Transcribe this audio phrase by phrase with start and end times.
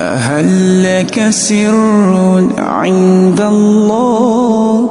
[0.00, 4.90] هل لك سر عند الله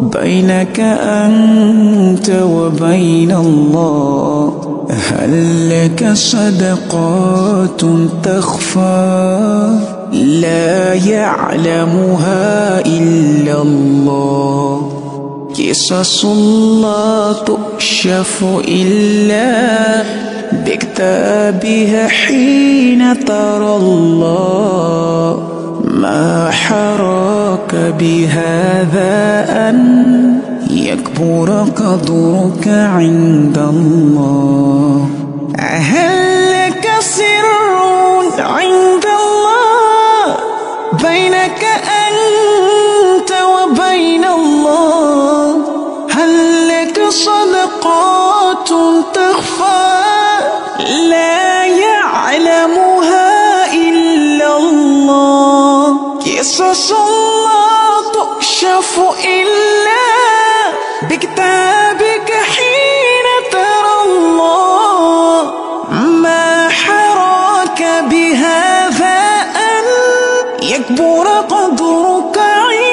[0.00, 4.52] بينك أنت وبين الله؟
[4.90, 7.80] هل لك صدقات
[8.22, 9.78] تخفى؟
[10.12, 14.92] لا يعلمها إلا الله.
[15.52, 16.24] قصص
[16.82, 20.31] لا تكشف إلا
[20.66, 25.48] بكتابها حين ترى الله.
[25.84, 29.78] ما حراك بهذا أن
[30.70, 35.08] يكبر قدرك عند الله.
[35.58, 36.22] هل
[36.52, 37.31] لك سر
[56.42, 60.04] قصص لا تكشف إلا
[61.02, 65.52] بكتابك حين ترى الله.
[66.22, 69.18] ما حراك بهذا
[69.56, 69.84] أن
[70.62, 72.91] يكبر قدرك عند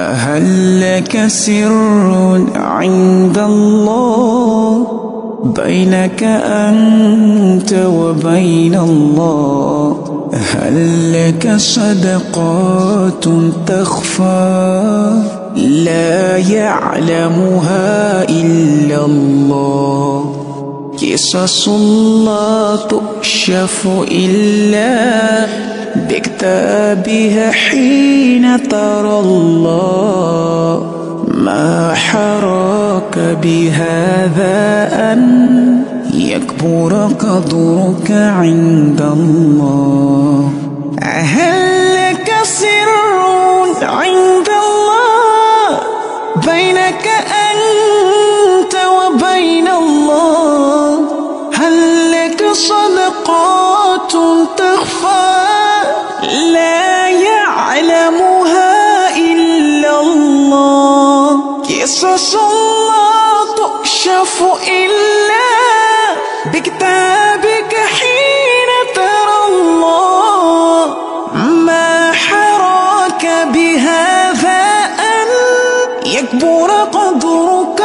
[0.00, 4.86] هل لك سر عند الله
[5.44, 9.96] بينك أنت وبين الله؟
[10.32, 13.24] هل لك صدقات
[13.66, 15.22] تخفى؟
[15.56, 20.36] لا يعلمها إلا الله.
[21.02, 25.46] قصص لا تكشف إلا
[26.08, 30.92] بكتابها حين ترى الله
[31.34, 35.20] ما حراك بهذا أن
[36.14, 40.50] يكبر قدرك عند الله.
[41.02, 42.90] هل لك سر
[43.82, 45.80] عند الله
[46.46, 47.08] بينك
[47.50, 50.98] أنت وبين الله.
[51.54, 51.76] هل
[52.12, 54.12] لك صدقات
[54.56, 55.29] تخفى
[61.90, 65.50] قصص لا تكشف إلا
[66.46, 70.96] بكتابك حين ترى الله
[71.42, 74.62] ما حراك بهذا
[74.98, 75.28] أن
[76.06, 77.79] يكبر قدرك